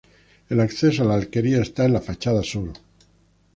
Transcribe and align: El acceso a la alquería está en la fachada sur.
El 0.49 0.61
acceso 0.61 1.03
a 1.03 1.05
la 1.05 1.13
alquería 1.13 1.61
está 1.61 1.85
en 1.85 1.93
la 1.93 2.01
fachada 2.01 2.41
sur. 2.41 2.73